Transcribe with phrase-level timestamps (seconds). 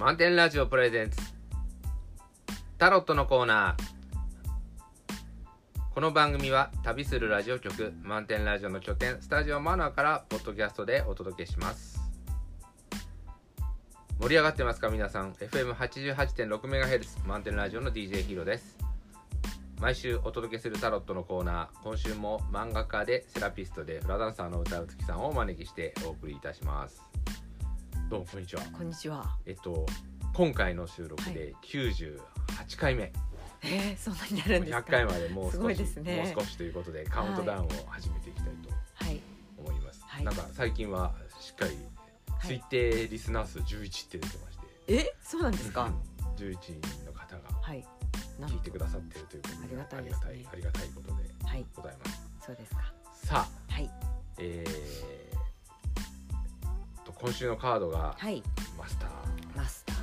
[0.00, 1.18] 満点ラジオプレゼンツ。
[2.78, 3.84] タロットのコーナー。
[5.94, 12.00] この番組は旅するラジオ局満点ラジオの拠点スタジオマナーからポッドキャストでお届けします。
[14.18, 18.78] 盛り上がってますか皆さん？FM88.6MHz 満点ラジオの DJ ヒーローです。
[19.82, 21.82] 毎週お届けするタロットのコーナー。
[21.84, 27.02] 今週も漫画家でセラピストでフラダンサーの歌うつきさんをお招きしてお送りいたします。
[28.10, 29.36] どうもこんにちはこんにちは。
[29.46, 29.86] えっと
[30.34, 32.18] 今回の収録で98
[32.76, 33.12] 回目、
[33.62, 34.82] えー、そんなになるんです100か。
[34.90, 39.20] 回までもうすご少し、いですねもう少しということでカウントダウンを始めていきたいとはい。
[39.58, 41.70] 思います、はいなんか最近はしっかり
[42.36, 45.92] はい推定リスナー数11って出てまして、え、そうなんですか
[46.36, 47.86] ？11人の方がはい。
[48.40, 51.14] なんと聞いてくださっているということでありがたいですねありがたいありがたいことで
[51.48, 51.66] はい。
[51.76, 52.92] ございますそうですか。
[53.14, 53.90] さあはい。
[54.38, 55.29] えー、と
[57.20, 58.42] 今週のカードがはい。
[58.78, 59.10] マスター
[59.54, 59.96] マスター。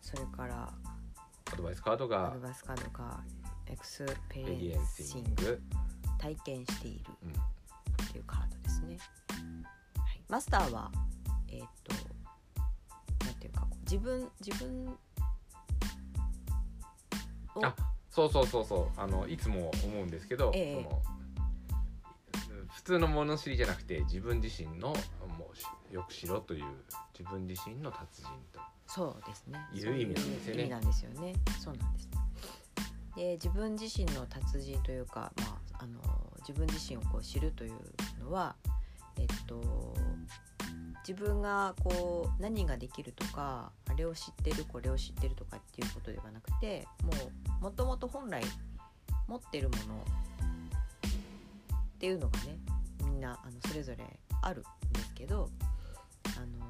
[0.00, 0.68] それから
[1.52, 3.20] アドバイスカードアがドバイスカードが
[3.66, 5.60] エクスペエリリエンシエング
[6.18, 8.98] 体験しているうん、っていうカードですね。
[9.96, 10.22] はい。
[10.28, 10.90] マスターは
[11.46, 11.94] えーっと
[13.24, 14.88] なんていうか自分自分
[17.54, 17.76] をあ
[18.10, 21.02] そうそうそうそうあのいつも思うんですけど、ええその
[22.74, 24.94] 普通の物知りじゃなくて自分自身の
[25.90, 26.64] よくしろという
[27.18, 29.58] 自分自身の達人とそうですね。
[29.74, 31.34] いう意味なんですよね意味なんですよね。
[31.60, 32.08] そうなんです。
[33.16, 36.00] で自分自身の達人というか、まあ、あの
[36.40, 37.72] 自分自身をこう知るという
[38.20, 38.54] のは、
[39.18, 39.94] えっと、
[41.06, 47.12] 自分がこう何ができるとかあれを知ってるこれを知ってるとかっていうことではなくても
[47.60, 48.42] うもともと本来
[49.26, 50.04] 持ってるもの
[51.76, 52.56] っていうのがね
[53.04, 54.04] みんなあのそれぞれ
[54.42, 55.48] あるんですけど
[56.36, 56.66] あの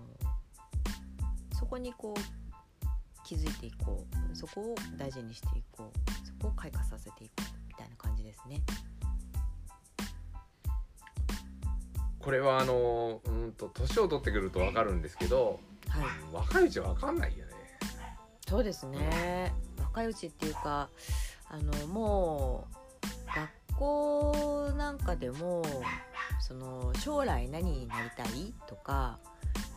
[1.58, 2.20] そこにこう
[3.24, 8.62] 気づいていこうそこを大事にしていこうそこを開花させていこうみたいな感じですね。
[12.18, 17.52] これはあのうんと年を取ってくると分かるんですけど、はい、若いうちは分かんないよね。
[18.46, 19.52] そうですね。
[19.78, 20.88] 若いうちっていうか
[21.48, 25.62] あのもう学校なんかでも
[26.48, 29.18] その将来何になりたいとか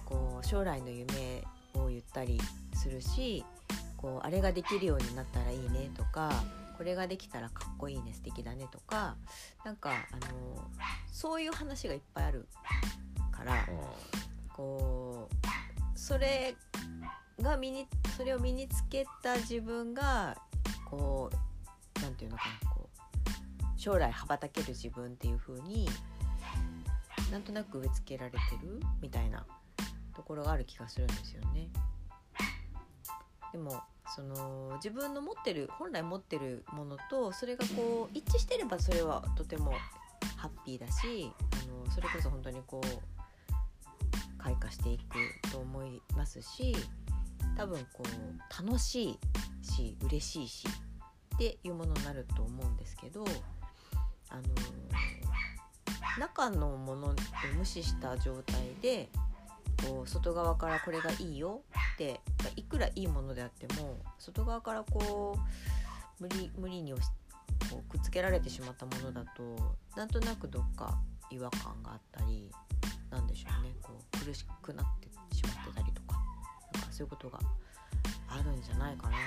[0.06, 1.44] こう将来の夢
[1.74, 2.40] を言ったり
[2.74, 3.44] するし
[3.98, 6.32] こうあれができるようになったらいいねとか
[6.78, 9.18] これができたらかっこいいね素敵だねとか
[9.66, 10.66] なんかあの
[11.12, 12.48] そういう話がいっぱいある
[13.32, 13.68] から。
[14.54, 16.56] こうそれ
[17.42, 20.38] が身にそれを身につけた自分が
[20.86, 21.32] こ
[21.98, 25.88] うなんていうのかなこう将来羽ばたける自分っていう風に
[27.32, 29.46] なんとなく植え付けられてるみたいな
[30.16, 31.70] ところがある気がするんですよね。
[33.52, 33.82] でも
[34.16, 39.72] その自分の持ってる本来持ってるものとそれがこう一致してればそれはとても
[40.36, 41.32] ハッピーだし
[41.64, 46.76] あのそれこそ本当にこう開花していくと思いますし
[47.58, 49.20] 多分こう楽しい
[49.62, 50.68] し嬉しいし
[51.36, 53.24] っていうものになると思うんですけど
[54.30, 54.44] あの
[56.20, 57.16] 中のものを
[57.58, 59.10] 無視した状態で
[59.88, 61.62] こう外側からこれがいいよ
[61.96, 62.20] って
[62.56, 65.38] いくらいいものであっても外側からこ
[66.20, 67.10] う無理無理に押し
[67.70, 72.50] こうくっつけられてしまったものだとなんとなくどっか違和感があったり
[73.10, 76.20] なんでしょうねこう苦しくなってしまってたりとか
[76.74, 77.40] なんかそういうことが
[78.28, 79.18] あるんじゃないかな。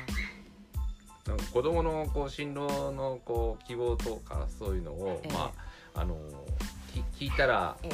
[1.27, 2.61] なんか子供のこう進路
[2.93, 6.17] のこう希望とかそういうのを、ええまああの
[7.17, 7.89] き聞いたら、え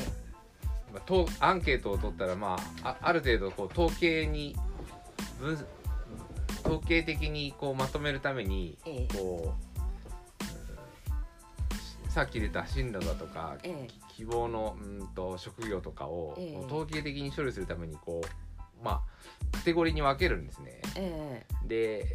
[0.92, 4.56] まあ、とアンケートを取ったら、まあ、あある程度こう統計に
[5.38, 5.58] 分
[6.64, 9.16] 統計的にこうまとめるためにええ。
[9.16, 9.80] こう、うん
[12.10, 13.86] さっき出た進路だとか、え
[14.16, 16.36] 希望のうんと職業とかを、
[16.66, 19.02] 統計的に処理するためにこうま
[19.52, 20.82] あカテゴリーに分けるんですね。
[20.96, 21.68] ええ。
[21.68, 22.12] で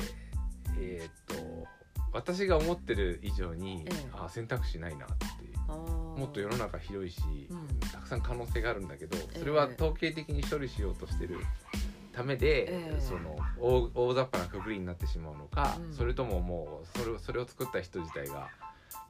[0.77, 1.67] えーっと
[2.11, 4.09] 私が思ってる以上に、ええ。
[4.13, 7.67] あ選択肢ないなってあーもっと世の中広いし、うん。
[7.91, 11.39] たくさん可能性があるんだけどえそれは統計的に処理しようとしてる
[12.13, 13.01] ためで、ええ。
[13.01, 15.93] その大大雑把なくくりになってしまうのか、うん。
[15.93, 18.49] それとももうそれをそれを作った人自体が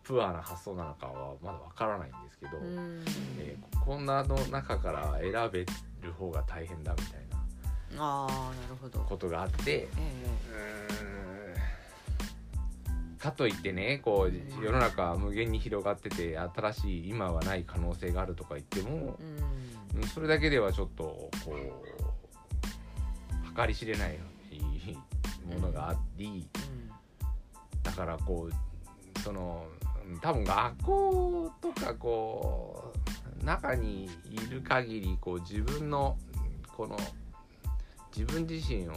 [0.04, 3.04] プアな発想なのかはまだわからないんですけど、うん。
[3.40, 5.64] えーこんなの中から選べ
[6.02, 7.20] る方が大変だみたい
[7.96, 9.00] なあーなるほど。
[9.02, 9.72] ことがあって。
[9.72, 9.88] え。
[9.94, 11.25] うーん
[13.18, 19.24] かといってねこう世の中は無限に広がってて新しい今はない可能性があるとか言ってもえ、
[19.96, 20.02] うん。
[20.02, 21.56] うんそれだけではちょっとこ
[23.54, 24.20] う計り知れない
[25.48, 26.48] ものがあり、
[27.82, 29.66] だからこうその
[30.22, 32.94] 多分学校とかこ
[33.42, 36.18] う中にいる限りこう自分の
[36.76, 36.98] この
[38.16, 38.94] 自分自身を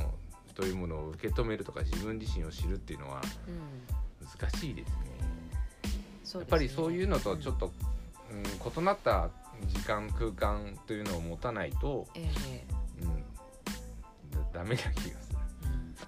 [0.55, 3.21] というものを受け止めるとか自分自身を知るっていうのは
[4.37, 4.95] 難しいですね。
[6.25, 6.41] すね。
[6.41, 7.73] やっぱりそういうのとちょっと、
[8.31, 9.31] うん、異なった
[9.67, 15.39] 時間空間というのを持たないと、えー、うん、ダメな気がする。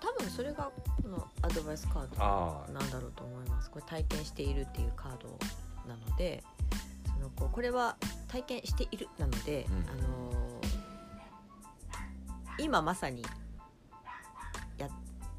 [0.00, 0.70] 多分それが
[1.02, 3.70] このアドバイスカードなんだろうと思います。
[3.70, 5.38] これ体験しているっていうカード
[5.88, 6.42] なので
[7.06, 7.96] そのこうこれは
[8.28, 13.28] 体験しているなので、うん、あのー、今まさにや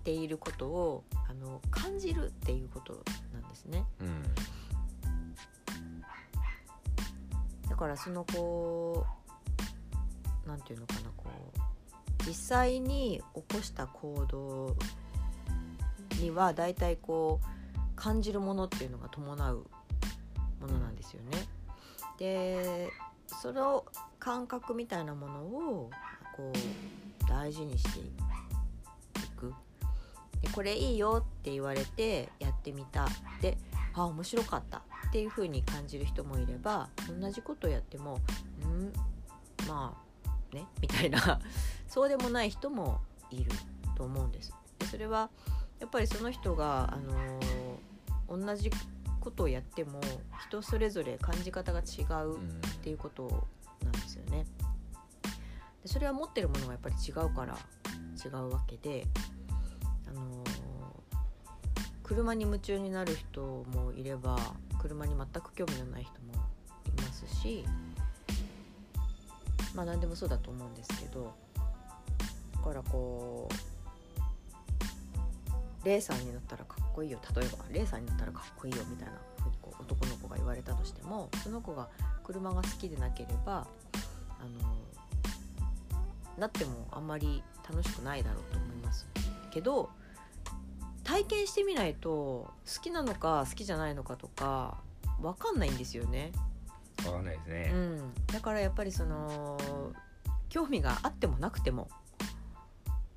[0.01, 3.03] っていることをあの感じるっていうこと
[3.33, 3.85] なんですね。
[3.99, 4.23] うん、
[7.69, 9.05] だからそのこ
[10.43, 11.25] うなんていうのかなこ
[11.55, 14.75] う実際に起こした行動
[16.19, 17.45] にはだいたいこう
[17.95, 19.67] 感じるものっていうのが伴う
[20.59, 21.37] ものなんですよね。
[22.17, 22.89] で
[23.27, 23.85] その
[24.17, 25.91] 感覚みたいなものを
[26.35, 28.30] こう大事にしていく
[30.41, 33.07] でこれいいよって言われてやってみた。
[33.41, 33.57] で
[33.93, 34.77] あ面白かった
[35.09, 36.89] っていう風に感じる人もいれば
[37.19, 38.13] 同じことをやっても
[38.65, 38.93] ん
[39.67, 40.65] まあね？
[40.81, 41.39] みたいな。
[41.87, 43.51] そうでもない人もいる
[43.95, 44.53] と思うんです。
[44.79, 45.29] でそれは
[45.79, 48.71] やっぱりその人が、あのー、同じ
[49.19, 49.99] ことをやっても
[50.47, 52.39] 人それぞれ感じ方が違うっ
[52.81, 53.47] ていうこと
[53.83, 54.45] なんですよね。
[55.83, 57.57] でそれは持ってるものがやっぱり違うから
[58.23, 59.07] 違うわけで、
[60.11, 60.49] あのー、
[62.03, 64.37] 車に夢中になる人もいれば
[64.79, 66.45] 車に全く興味のない人も
[66.85, 67.65] いますし
[69.73, 71.33] まあ何でもそうだと思うんですけど
[72.55, 73.53] だからこう
[75.85, 77.19] レーサーになったらかっこいいよ。
[77.35, 81.89] 例えばレーサーになったらかっこいいよみたいなふうにこう男の子が言われたとしてもその子が
[82.23, 83.65] 車が好きでなければ
[84.39, 84.77] あの
[86.37, 89.07] なってもあんまり楽しくないだろうと思います
[89.51, 89.89] けど
[91.03, 94.77] 体験してみないと好きなのか好きじゃないのかとか
[95.21, 96.31] 分かんないんですよね。
[97.03, 99.57] 分かんないですね、うん、だからやっぱりその
[100.49, 101.89] 興味があってもなくても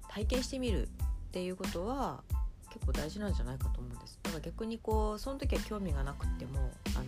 [0.08, 0.88] 体験してみるっ
[1.32, 2.22] ていうことは
[2.70, 4.18] 結構大事なんじゃないかと思うんです。
[4.22, 7.04] だから逆にこうその時は興味がなくってもあの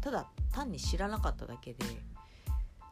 [0.00, 1.84] ただ単に知らなかっただけで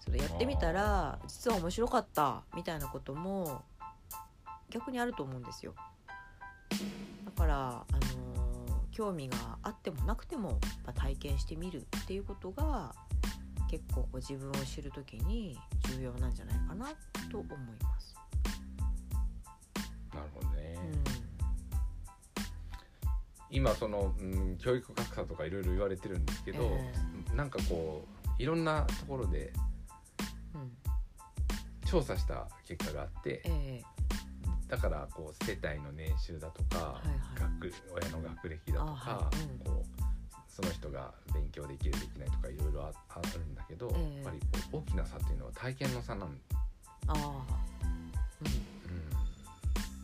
[0.01, 3.65] それやってみたら実は面白かったみたいなことも
[4.71, 5.75] 逆にあると思うんですよ。
[6.71, 6.77] だ
[7.37, 12.95] からあの興味があってもなくても、ま体験してみるっていうことが
[13.71, 15.59] 結構こう自分を知る時に
[15.95, 16.87] 重要なんじゃないかな
[17.31, 18.15] と思います。
[20.15, 20.79] なるほどね、
[23.51, 28.07] うん、今その、うん、教育格差とかいろいろ言われてるんですけど、えー、なんかこ
[28.39, 29.53] ういろんなところで、
[31.87, 33.96] 調査した結果があって、えー、
[34.69, 37.73] だからこう世帯の年収だとか、はいはい、学
[38.03, 39.37] 親の学歴だとか、はい。
[39.43, 40.07] うん、こう
[40.49, 42.93] その人が勉強できるできないとかいろいろあ
[43.35, 44.41] るんだけど、えー、やっぱり
[44.73, 46.29] 大きな差っていうのは体験の差なん
[47.09, 47.13] あ、
[48.43, 48.45] う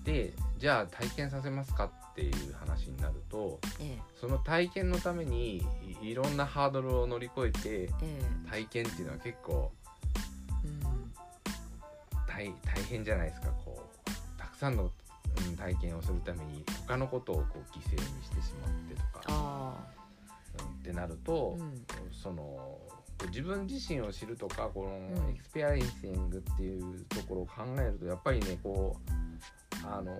[0.00, 0.04] ん。
[0.04, 5.64] でじゃあ体験させますかっていう話になると、ええ、その体験のために
[6.02, 9.72] いろんなハードルを乗り越えて、え、体験っていうのは結構、
[10.64, 11.12] うん、
[12.28, 13.71] 大大変じゃないですかこう
[14.62, 19.74] さんの、うん、体験をするために他のことをこう犠牲にしてしまってとか、
[20.60, 22.78] うん、ってなると、うん、その
[23.26, 30.16] 自分自身を知るとかこの experiencing っていうところを考えるとやっぱりねこうあの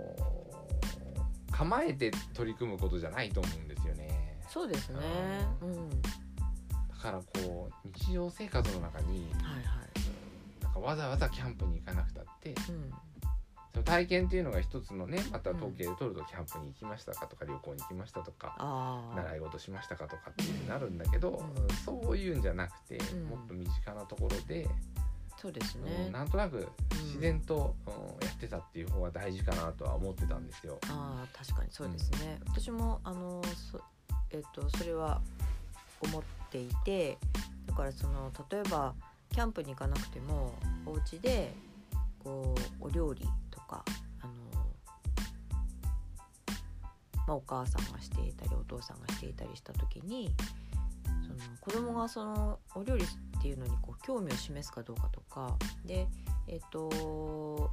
[1.53, 4.39] 構えて取り組むことじゃないと思うんですよね。
[4.49, 4.99] そうですね、
[5.63, 9.07] うん、だからこう日常生活の中に、
[9.41, 12.93] はいはい、なんかわざわざキャンプに行かなくたって、うん、
[13.73, 18.55] その体験っていうのが一つのねまた統計で取るとキャンプに行きましたかとか旅行に行きましたとか、
[19.17, 22.99] 習い事しましたかとかっていうなるんだけど、うん、そういうんじゃなくて、
[23.29, 24.69] もっと身近なところで。
[25.41, 26.69] そうですね、うん、なんとなく
[27.07, 27.93] 自然と、うん、
[28.25, 30.79] やってたっていう方が大事かなとは思ってたんですよ。
[30.89, 33.81] あ確かにそうですね、うん、私もあのそ,、
[34.31, 35.21] えーと、それは
[36.01, 37.19] 思っていて
[37.67, 38.95] だからその例えば
[39.31, 40.55] キャンプに行かなくても
[40.87, 41.53] お家で
[42.23, 43.42] こうお料理と
[43.73, 43.85] か
[44.21, 44.33] あの、
[47.27, 50.31] まあ、お母さんがしていたりお父さんがしていたりした時に
[51.23, 53.09] その子供がそのお料理っ
[53.41, 56.07] ていうのにこう興味を示すかどうかとかで
[56.47, 57.71] えっ、ー、と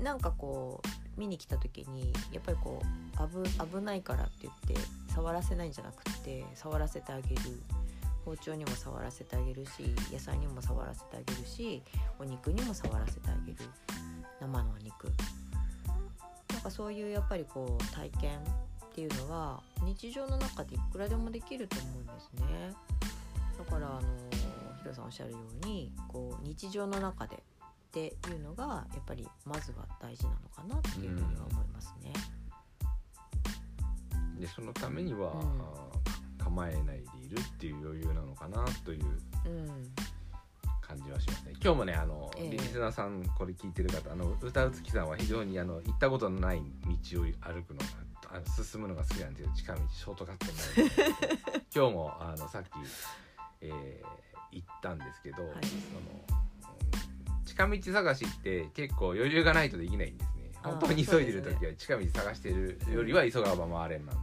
[0.00, 4.74] なんかこう見に来た時にやっぱりこう危危ないからって言って
[5.12, 7.40] 触らせないんじゃなくて触らせてあげる。
[8.24, 11.82] 包丁にも触らせてあげるし野菜にも触らせてあげるし
[12.18, 13.58] お肉にも触らせてあげる。
[14.40, 15.12] 生のお肉。
[16.52, 18.42] なんかそういうやっぱりこう体験っ
[18.94, 22.72] ていうのは日常の中でいくらでもできると思うんですね。
[23.58, 24.00] だからあの
[24.82, 27.40] ヒロさんおっしゃるようにこう日常の中でっ
[27.90, 32.12] ていうのがやっぱりまずは大事なのかなっていうふうには思いますね。
[34.38, 35.84] でそのためには、うん。
[36.44, 39.04] 構えないでいるっていう余裕なのかなという。
[39.46, 39.94] うん、
[40.94, 41.52] 感じはしますね。
[41.62, 42.50] 今日もねあの、ええ。
[42.50, 46.62] リスナーさんこれ聞いてる方あの歌うつきさんは非常にあの行ったことのない
[47.10, 47.86] 道を歩くのが
[48.30, 51.14] あの進むのが好きなんですよ近道ショートカットになる
[51.74, 52.66] 今日もあのさっき、
[53.60, 54.24] えー
[54.54, 55.52] 行ったんですけど、はい。
[55.52, 56.44] そのうん
[57.44, 60.50] 近道探しって結構余裕がないとできないんですね。
[60.62, 64.20] 本当に急いでる時は近道探してるよりは急がば回れんなの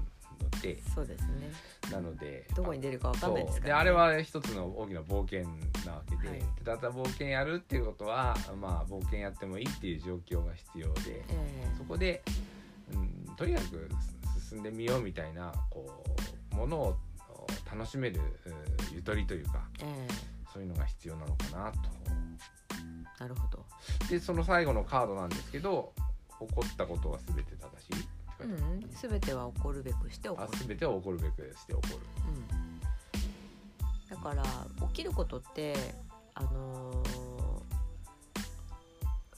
[0.61, 0.81] で。
[0.95, 1.51] そうですね
[1.91, 5.43] なので どこに出るかわかんないですから、ね、あれは一つの大きな冒険
[5.85, 6.39] なわけで、はい。
[6.39, 12.23] でただ冒険やるっていうことはまあ冒険やってもいいっていう状況が必要でえそこで、
[12.93, 13.89] うん、とにかく
[14.49, 16.03] 進んでみようみたいなこ
[16.53, 16.97] うものを
[17.71, 20.41] 楽しめるうんゆとりというかええ。
[20.53, 21.79] そういうのが必要なのかなと。
[22.07, 23.65] えなるほど。
[24.09, 25.93] でその最後のカードなんですけど
[26.39, 28.07] 起こったことは全て正しい
[28.43, 31.99] うん全ては起こるべくして起こある、全ては起こるべくして起こる。
[34.11, 34.43] うん、だから
[34.87, 35.75] 起きることって
[36.33, 37.31] あのー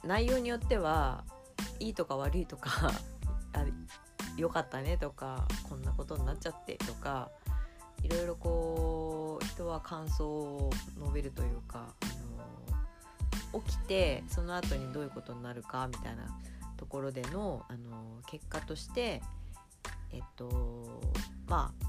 [0.04, 1.24] 内容によっては
[1.80, 2.92] いいとか悪いとか
[3.54, 3.66] あ
[4.36, 7.30] 良かったねとかこんなことになっちゃってとか
[8.02, 10.70] いろいろこう人は感想を
[11.00, 16.24] 述べるというか、あのー起きてその後にどういうことになるかみたいな
[16.84, 19.22] ところでの、あの結果として
[20.12, 21.00] えっと
[21.48, 21.86] まあ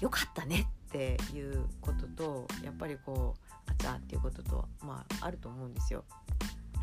[0.00, 6.02] 良かったねっていうこととやっぱりこうあちゃっていうこととまああると思うんですよ。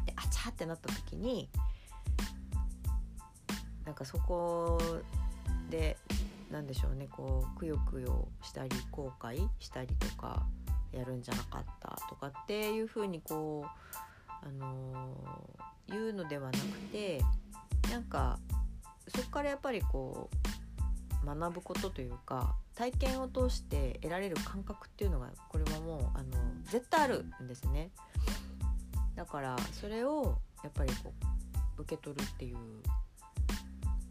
[0.06, 1.50] であちゃってなった時に
[3.84, 4.80] なんかそこ
[5.70, 5.98] で
[6.50, 10.46] なんでしょうねこうくよくよしたり後悔したりとか
[10.94, 14.04] やるんじゃなかったとかっていうふうにこう、
[14.46, 17.22] あのー言うのではなくて
[17.92, 18.40] なんか
[19.08, 20.30] そこからやっぱりこ
[21.24, 26.32] う学ぶことというか体験を通して得られる感覚っていうのがこれはもうあの
[26.66, 27.92] 絶対あるんですね
[29.16, 31.14] だからそれをやっぱりこ
[31.78, 32.58] う受け取るっていう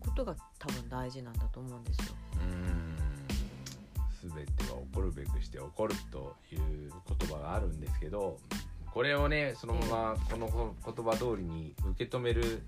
[0.00, 2.14] ことが多分大事なんだと思うんですよ。
[2.40, 2.92] うん
[4.22, 8.38] 全ては起こるべくして起こるという言葉があるんですけど
[8.92, 12.62] これをねそのままこの言葉通りに受け止める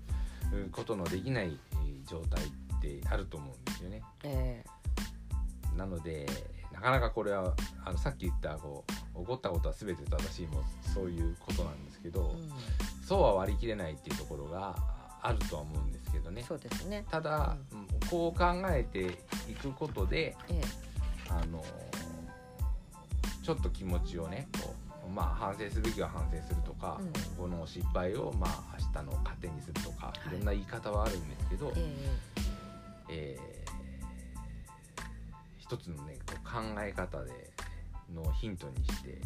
[0.53, 4.01] うんことのできないえー状態ってあると思うんですよね。
[4.23, 4.63] え
[5.75, 6.27] なので
[6.71, 7.53] なかなかこれは
[7.83, 8.83] あのさっき言ったこ
[9.15, 10.61] う起こったことは全て正しいも
[10.93, 12.51] そういうことなんですけど、うん
[13.05, 14.75] そうは割り切れないっていうところが
[15.21, 16.41] あるとは思うんですけどね。
[16.41, 17.05] そうですね。
[17.11, 19.19] ただ、うんこう考えて
[19.51, 20.61] いくことでえ
[21.29, 21.63] あの
[23.43, 24.74] ちょっと気持ちをねこう、
[25.07, 27.11] まあ、反省すべきは反省するとか、うん。
[27.37, 30.29] この失敗を、まあ、明日の糧にするとかはい。
[30.29, 31.79] いろんな言い方はあるんですけど、え
[33.09, 33.37] え。
[33.37, 33.55] えー
[35.57, 37.49] 一つのねこう考え方で
[38.13, 39.19] のヒントにして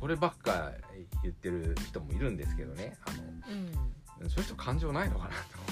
[0.00, 0.72] こればっか
[1.22, 4.30] 言ってる人もいるんですけどねあのえうん。
[4.30, 5.71] そういう人感情ないのかなと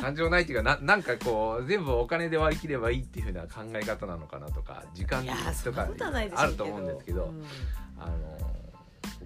[0.00, 5.24] 感情ないっていうかななんかこう全部お金で割り切ればいいっていうふうな考え方なのかなとか時間
[5.64, 5.88] とか
[6.34, 7.44] あると思うんですけど、うん
[7.98, 8.38] あの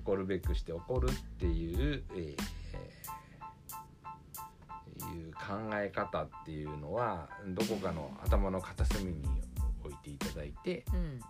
[0.04, 3.18] 怒るべくして怒るっていう、えーえー
[5.06, 9.22] いう考え方っていうのはどこかの頭の片隅に
[9.84, 11.20] 置いていただいてうん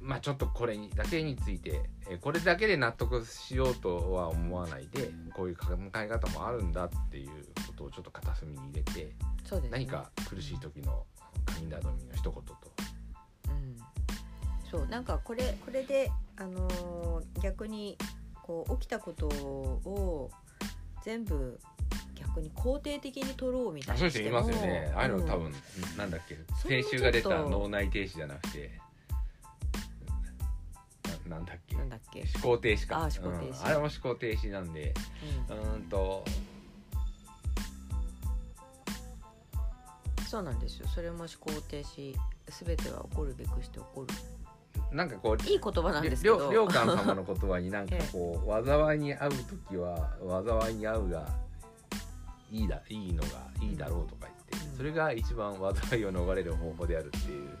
[0.00, 5.66] まあちょっとこれにだけについて、えーこれだけで納得しようとは思わないでこういう考
[5.96, 7.28] え方もあるんだっていう
[7.68, 9.12] ことをちょっと片隅に入れて
[9.44, 9.78] そうですね。
[9.78, 11.04] 何か苦しい時の
[11.46, 12.56] 神頼みの一言と。
[13.48, 13.76] うん、
[14.70, 17.96] そうなんかこれこれで、あのー逆に
[18.42, 20.30] こう起きたことを
[21.04, 21.58] 全部
[22.16, 24.92] 逆に肯定的に取ろうみたいにあそういう人いますよね。
[24.96, 25.42] ああいうの多うん。
[25.44, 25.52] 分、
[25.96, 26.36] なんだっけ。
[26.68, 28.80] 先週が出た脳内停止じゃなくて
[31.30, 31.76] ななんだっけ？
[31.76, 32.98] なんだっけ、思考停止か。
[33.04, 33.60] あー思考停止。
[33.60, 33.66] うん。
[33.66, 34.92] あれも思考停止なんで。
[35.48, 35.82] うん。
[35.84, 36.24] と
[40.20, 40.88] ん、そうなんですよ。
[40.88, 42.14] それも思考停止
[42.64, 44.14] 全ては起こるべくして起こる。
[44.92, 46.50] なんかこういい言葉なんですけど。
[46.50, 50.16] りょうかん様の言葉になんかこう、 災いに遭う時は
[50.60, 51.26] 災いに遭うが
[52.50, 53.28] いいだいいのが
[53.60, 54.76] いいだろうとか言って、うん。
[54.76, 55.54] それが一番
[55.88, 57.56] 災いを逃れる方法であるっていう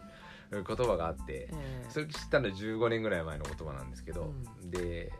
[0.50, 4.32] 言葉があって、ええそれ知ったのは15年ぐらい前の言葉なんですけど、
[4.66, 5.12] うで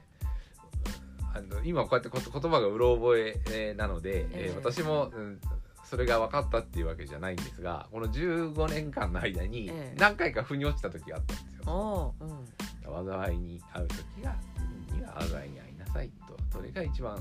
[1.35, 5.41] あの今こうやって言葉がうろ覚ええーなので、えーええ私も、うん
[5.85, 9.95] それが分かったっていうわけじゃないんですがこの15年間の間にええ。
[9.99, 11.63] 何回か腑に落ちた時があったんですよ。
[11.67, 13.07] おううん。
[13.07, 14.37] 災いに遭う時が
[14.95, 16.37] には災いに遭いなさいと。
[16.53, 17.19] それが一番う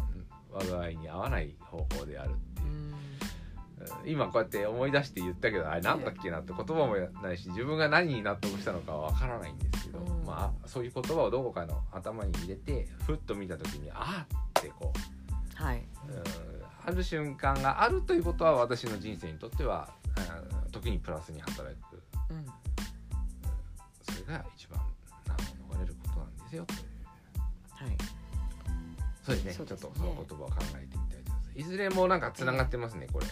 [0.63, 2.67] ん災いに遭わない方法であるっていう。
[2.67, 3.18] う
[4.05, 10.25] 今こうやって思い出して言ったけどあれなんだっけなって言葉もないし自分が何に納得したのかは分からないんですけど、うん。
[10.25, 14.93] まあそういう言葉をどこかの頭に入れてふっと見た時にああってこ
[15.59, 15.77] う、はい。
[15.77, 15.83] うん
[16.85, 22.01] ある瞬間があるということは私の人生にとっては、うん時にプラスに働く。
[22.29, 22.45] うん。
[24.01, 24.79] それが一番
[25.27, 26.79] 難を逃れることなんですよという。
[27.89, 27.97] はい。
[29.23, 29.51] そうですね。
[29.51, 29.57] ね。
[29.57, 31.59] ちょっとその言葉を考えてみたいと思います。
[31.59, 33.25] いずれもなんかつながってますね、これ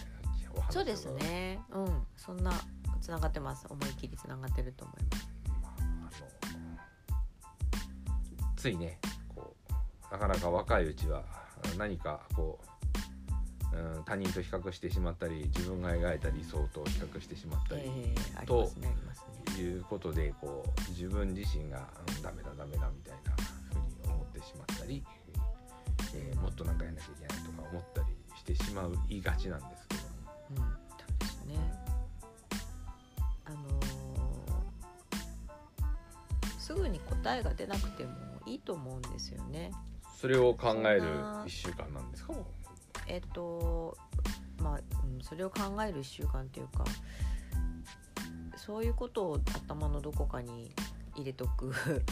[0.58, 1.60] お話そうですね。
[1.70, 2.06] うん。
[2.16, 2.52] そんな
[3.00, 6.22] つながってます思い切りつながってると思います
[8.56, 8.98] ついね
[9.34, 11.22] こうなかなか若いうちは
[11.78, 12.58] 何かこ
[13.72, 19.62] う、うん、他人と比較してしまったり自分が描いた理想と比較してしまったり、ええありますねね。
[19.62, 23.32] いうことでこう自分自身が、うん、ダメだダメだみたいな
[23.72, 25.02] ふうに思ってしまったり、
[26.14, 30.07] えーもっとなんかやんなきゃいけないとか思ったりしてしまう言いがちなんですけども
[30.50, 30.56] うん。
[30.56, 30.66] そう
[31.20, 31.56] ですね。
[33.46, 33.88] あのー
[36.58, 38.10] すぐに答えが出なくても
[38.44, 39.70] いいと思うんですよね。
[40.20, 42.34] それを考えるそんな1週間なんですか？
[43.06, 43.96] えっと
[44.60, 46.84] まあ、うん、それを考える1週間っていうか
[48.56, 50.70] そういうことを頭のどこかに
[51.14, 51.72] 入れとく。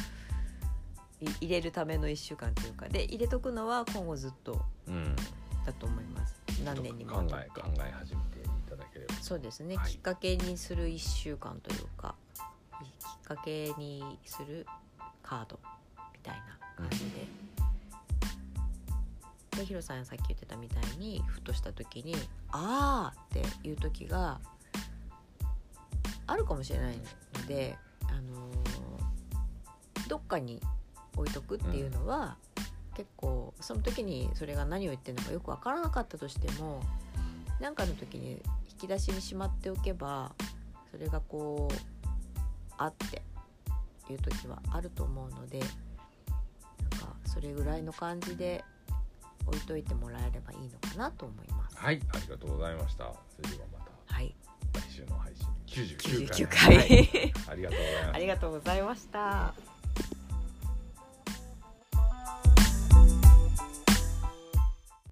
[1.20, 2.88] い入れるための1週間というか。
[2.88, 4.64] で入れとくのは今後ずっと。
[4.86, 5.16] うん
[5.66, 12.14] だと思います何年にも考え考え始めていただければそうですね、はいきっかけにする1週間というか
[12.80, 14.66] きっかけにする
[15.22, 15.58] カード
[16.14, 17.26] みたいな感じで。
[19.56, 22.14] でヒロさんがさっき言ってたみたいにふとした時に
[22.52, 24.38] 「ああ!」っていう時が
[26.26, 28.66] あるかもしれないので、あのー
[30.08, 30.60] どっかに
[31.16, 32.36] 置いとくっていうのは、
[32.96, 36.80] 結構その時にそれが何を言ってるのかよく分からなかったとしても
[37.60, 40.32] 何かの時に引き出しにしまっておけば
[40.90, 41.74] それがこう
[42.78, 43.22] あって
[44.10, 48.64] いう時はあると思うのでなんかそれぐらいの感じで
[49.46, 51.76] 置いといてもらえればいいのかなと思います。
[51.76, 53.12] はいありがとうございました。
[53.36, 54.34] それではまたはい、
[54.72, 55.46] 来週の配信
[55.98, 56.76] 99回。
[56.78, 58.10] 99回、ありがとうございました。
[58.16, 59.65] ありがとうございました。